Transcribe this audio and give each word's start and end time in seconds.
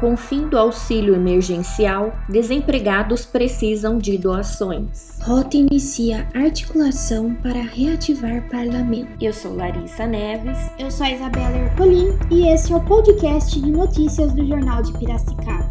Com 0.00 0.12
o 0.12 0.16
fim 0.16 0.46
do 0.48 0.58
auxílio 0.58 1.14
emergencial, 1.14 2.14
desempregados 2.28 3.24
precisam 3.24 3.96
de 3.96 4.18
doações. 4.18 5.18
Rota 5.22 5.56
inicia 5.56 6.28
articulação 6.34 7.34
para 7.36 7.62
reativar 7.62 8.46
parlamento. 8.50 9.08
Eu 9.20 9.32
sou 9.32 9.56
Larissa 9.56 10.06
Neves. 10.06 10.58
Eu 10.78 10.90
sou 10.90 11.06
a 11.06 11.12
Isabela 11.12 11.56
Ercolim 11.56 12.10
e 12.30 12.46
esse 12.46 12.72
é 12.72 12.76
o 12.76 12.80
podcast 12.80 13.58
de 13.58 13.70
notícias 13.70 14.34
do 14.34 14.46
Jornal 14.46 14.82
de 14.82 14.92
Piracicaba. 14.98 15.65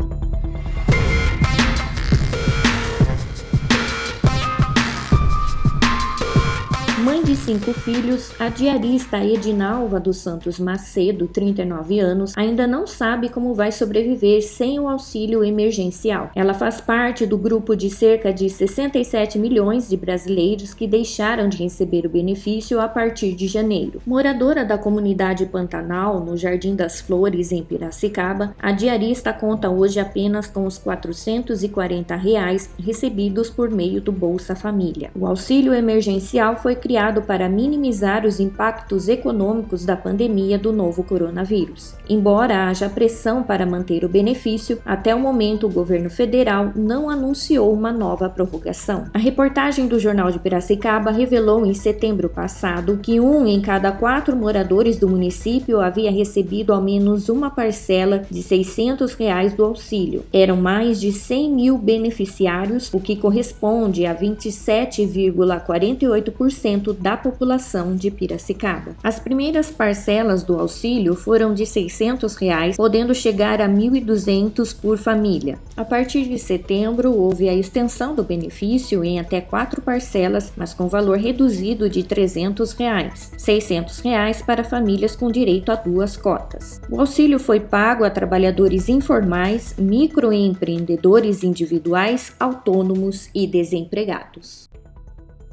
Mãe 7.06 7.22
de 7.22 7.36
cinco 7.36 7.72
filhos, 7.72 8.32
a 8.40 8.50
diarista 8.50 9.24
Edinalva 9.24 10.00
dos 10.00 10.18
Santos 10.18 10.58
Macedo, 10.58 11.28
39 11.28 12.00
anos, 12.00 12.34
ainda 12.36 12.66
não 12.66 12.88
sabe 12.88 13.30
como 13.30 13.54
vai 13.54 13.72
sobreviver 13.72 14.42
sem 14.42 14.80
o 14.80 14.90
auxílio 14.90 15.44
emergencial. 15.44 16.32
Ela 16.34 16.56
faz 16.56 16.82
parte 16.82 17.28
do 17.28 17.38
grupo 17.38 17.76
de 17.76 17.92
cerca 17.92 18.34
de 18.34 18.50
67 18.50 19.38
milhões 19.38 19.88
de 19.88 19.96
brasileiros 19.96 20.74
que 20.74 20.88
deixaram 20.88 21.48
de 21.48 21.60
receber 21.60 22.08
o 22.08 22.10
benefício 22.10 22.82
a 22.82 22.88
partir 22.88 23.36
de 23.36 23.48
janeiro. 23.48 24.02
Moradora 24.04 24.66
da 24.66 24.76
comunidade 24.76 25.46
Pantanal, 25.46 26.20
no 26.22 26.36
Jardim 26.36 26.76
das 26.76 27.02
Flores, 27.02 27.52
em 27.52 27.64
Piracicaba, 27.64 28.56
a 28.60 28.72
diarista 28.72 29.32
conta 29.32 29.70
hoje 29.70 30.00
apenas 30.00 30.48
com 30.48 30.66
os 30.66 30.80
440 30.80 32.16
reais 32.16 32.68
recebidos 32.84 33.52
por 33.52 33.70
meio 33.70 34.02
do 34.02 34.12
Bolsa 34.12 34.56
Família. 34.56 35.12
O 35.14 35.28
auxílio 35.28 35.72
emergencial 35.72 36.58
foi 36.58 36.74
criado 36.74 36.95
criado 36.96 37.24
para 37.24 37.50
minimizar 37.50 38.26
os 38.26 38.40
impactos 38.40 39.10
econômicos 39.10 39.84
da 39.84 39.98
pandemia 39.98 40.58
do 40.58 40.72
novo 40.72 41.04
coronavírus. 41.04 41.94
Embora 42.08 42.70
haja 42.70 42.88
pressão 42.88 43.44
para 43.44 43.66
manter 43.66 44.06
o 44.06 44.10
benefício, 44.10 44.80
até 44.86 45.14
o 45.14 45.20
momento 45.20 45.68
o 45.68 45.70
governo 45.70 46.10
federal 46.10 46.72
não 46.74 47.10
anunciou 47.10 47.74
uma 47.74 47.92
nova 47.92 48.30
prorrogação. 48.30 49.08
A 49.14 49.18
reportagem 49.18 49.90
do 49.90 50.00
Jornal 50.00 50.32
de 50.32 50.40
Piracicaba 50.40 51.12
revelou 51.12 51.66
em 51.66 51.74
setembro 51.74 52.30
passado 52.30 52.98
que 53.04 53.20
um 53.20 53.46
em 53.46 53.60
cada 53.60 53.92
quatro 53.92 54.34
moradores 54.34 54.98
do 54.98 55.10
município 55.10 55.82
havia 55.82 56.10
recebido 56.10 56.72
ao 56.72 56.82
menos 56.82 57.28
uma 57.28 57.50
parcela 57.50 58.24
de 58.32 58.42
600 58.42 59.16
reais 59.16 59.54
do 59.54 59.66
auxílio. 59.66 60.24
Eram 60.32 60.56
mais 60.56 61.02
de 61.02 61.12
100 61.12 61.52
mil 61.52 61.78
beneficiários, 61.78 62.90
o 62.94 63.02
que 63.02 63.18
corresponde 63.18 64.06
a 64.06 64.16
27,48% 64.16 66.85
da 66.94 67.18
população 67.18 67.96
de 67.96 68.12
Piracicaba. 68.12 68.96
As 69.04 69.20
primeiras 69.20 69.70
parcelas 69.70 70.44
do 70.44 70.60
auxílio 70.60 71.16
foram 71.16 71.54
de 71.54 71.66
600 71.66 72.36
reais, 72.36 72.78
podendo 72.78 73.14
chegar 73.14 73.62
a 73.62 73.68
R$ 73.68 73.74
1.200 73.74 74.76
por 74.80 74.98
família. 74.98 75.58
A 75.76 75.84
partir 75.84 76.28
de 76.28 76.38
setembro, 76.40 77.14
houve 77.14 77.50
a 77.50 77.54
extensão 77.54 78.16
do 78.16 78.24
benefício 78.24 79.04
em 79.04 79.20
até 79.20 79.42
quatro 79.42 79.82
parcelas, 79.82 80.52
mas 80.56 80.74
com 80.74 80.88
valor 80.88 81.18
reduzido 81.18 81.90
de 81.90 82.04
300 82.04 82.74
reais, 82.74 83.32
600 83.38 84.00
reais 84.00 84.42
para 84.42 84.64
famílias 84.64 85.16
com 85.16 85.32
direito 85.32 85.72
a 85.72 85.76
duas 85.76 86.16
cotas. 86.18 86.82
O 86.90 87.00
auxílio 87.00 87.40
foi 87.40 87.60
pago 87.60 88.04
a 88.04 88.10
trabalhadores 88.10 88.90
informais, 88.90 89.76
microempreendedores 89.78 91.44
individuais, 91.44 92.34
autônomos 92.40 93.30
e 93.34 93.48
desempregados. 93.48 94.70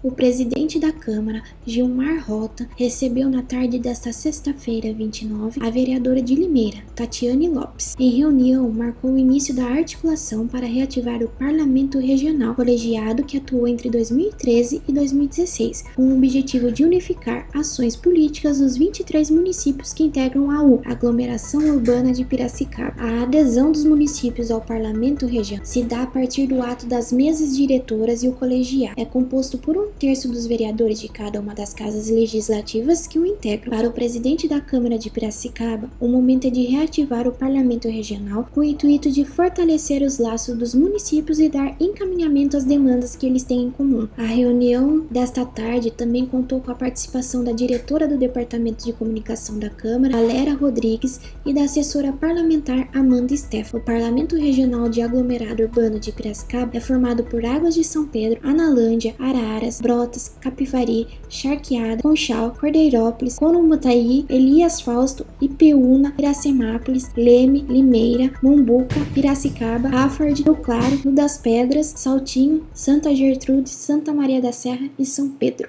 O 0.02 0.10
presidente 0.10 0.80
da 0.80 0.90
Câmara, 0.90 1.44
Gilmar 1.64 2.28
Rota, 2.28 2.68
recebeu 2.76 3.30
na 3.30 3.40
tarde 3.40 3.78
desta 3.78 4.12
sexta-feira, 4.12 4.92
29, 4.92 5.64
a 5.64 5.70
vereadora 5.70 6.20
de 6.20 6.34
Limeira, 6.34 6.78
Tatiane 6.92 7.48
Lopes. 7.48 7.94
Em 7.96 8.10
reunião, 8.10 8.68
marcou 8.68 9.12
o 9.12 9.18
início 9.18 9.54
da 9.54 9.64
articulação 9.64 10.48
para 10.48 10.66
reativar 10.66 11.22
o 11.22 11.28
Parlamento 11.28 12.00
Regional 12.00 12.56
colegiado 12.56 13.22
que 13.22 13.36
atuou 13.36 13.68
entre 13.68 13.88
2013 13.90 14.82
e 14.88 14.92
2016, 14.92 15.84
com 15.94 16.02
o 16.02 16.16
objetivo 16.16 16.72
de 16.72 16.84
unificar 16.84 17.46
ações 17.54 17.94
políticas 17.94 18.58
dos 18.58 18.76
23 18.76 19.30
municípios 19.30 19.92
que 19.92 20.02
integram 20.02 20.50
a 20.50 20.64
U, 20.64 20.82
Aglomeração 20.84 21.60
Urbana 21.60 22.12
de 22.12 22.24
Piracicaba. 22.24 23.00
A 23.00 23.22
adesão 23.22 23.70
dos 23.70 23.84
municípios 23.84 24.50
ao 24.50 24.60
Parlamento 24.60 25.26
Regional 25.26 25.64
se 25.64 25.84
dá 25.84 26.02
a 26.02 26.06
partir 26.08 26.48
do 26.48 26.60
ato 26.60 26.86
das 26.86 27.12
mesas 27.12 27.56
diretoras 27.56 28.24
e 28.24 28.28
o 28.28 28.32
colegiado. 28.32 29.00
É 29.00 29.04
composto 29.04 29.56
por 29.58 29.76
um 29.76 29.91
terço 29.98 30.28
dos 30.28 30.46
vereadores 30.46 31.00
de 31.00 31.08
cada 31.08 31.40
uma 31.40 31.54
das 31.54 31.72
casas 31.72 32.08
legislativas 32.08 33.06
que 33.06 33.18
o 33.18 33.26
integram. 33.26 33.70
Para 33.70 33.88
o 33.88 33.92
presidente 33.92 34.48
da 34.48 34.60
Câmara 34.60 34.98
de 34.98 35.10
Piracicaba, 35.10 35.90
o 36.00 36.08
momento 36.08 36.46
é 36.46 36.50
de 36.50 36.62
reativar 36.64 37.26
o 37.28 37.32
parlamento 37.32 37.88
regional 37.88 38.48
com 38.52 38.60
o 38.60 38.64
intuito 38.64 39.10
de 39.10 39.24
fortalecer 39.24 40.02
os 40.02 40.18
laços 40.18 40.56
dos 40.56 40.74
municípios 40.74 41.38
e 41.38 41.48
dar 41.48 41.76
encaminhamento 41.80 42.56
às 42.56 42.64
demandas 42.64 43.16
que 43.16 43.26
eles 43.26 43.44
têm 43.44 43.64
em 43.64 43.70
comum. 43.70 44.08
A 44.16 44.24
reunião 44.24 45.06
desta 45.10 45.44
tarde 45.44 45.90
também 45.90 46.26
contou 46.26 46.60
com 46.60 46.70
a 46.70 46.74
participação 46.74 47.44
da 47.44 47.52
diretora 47.52 48.08
do 48.08 48.16
Departamento 48.16 48.84
de 48.84 48.92
Comunicação 48.92 49.58
da 49.58 49.70
Câmara, 49.70 50.16
Valera 50.16 50.54
Rodrigues, 50.54 51.20
e 51.44 51.52
da 51.52 51.64
assessora 51.64 52.12
parlamentar 52.12 52.88
Amanda 52.94 53.36
Steff. 53.36 53.76
O 53.76 53.80
Parlamento 53.80 54.36
Regional 54.36 54.88
de 54.88 55.02
Aglomerado 55.02 55.62
Urbano 55.62 55.98
de 55.98 56.12
Piracicaba 56.12 56.76
é 56.76 56.80
formado 56.80 57.24
por 57.24 57.44
Águas 57.44 57.74
de 57.74 57.84
São 57.84 58.06
Pedro, 58.06 58.40
Analândia, 58.42 59.14
Araras, 59.18 59.80
Brotas, 59.82 60.32
Capivari, 60.40 61.08
Charqueada, 61.28 62.00
Conchal, 62.00 62.52
Cordeirópolis, 62.58 63.36
Conumutaí, 63.36 64.24
Elias 64.28 64.80
Fausto, 64.80 65.26
Ipeúna, 65.40 66.14
Iracemápolis, 66.16 67.10
Leme, 67.16 67.64
Limeira, 67.68 68.32
Mombuca, 68.40 69.00
Piracicaba, 69.12 69.88
Afard, 69.88 70.40
Rio 70.40 70.54
Claro, 70.54 70.96
Rio 71.02 71.12
das 71.12 71.36
Pedras, 71.36 71.92
Saltinho, 71.96 72.64
Santa 72.72 73.12
Gertrude, 73.14 73.68
Santa 73.68 74.14
Maria 74.14 74.40
da 74.40 74.52
Serra 74.52 74.88
e 74.96 75.04
São 75.04 75.30
Pedro. 75.30 75.68